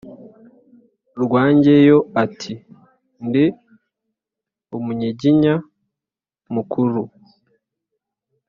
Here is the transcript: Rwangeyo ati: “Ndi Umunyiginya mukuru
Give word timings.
Rwangeyo 1.23 1.97
ati: 2.23 2.53
“Ndi 3.25 3.45
Umunyiginya 4.77 5.53
mukuru 6.53 7.01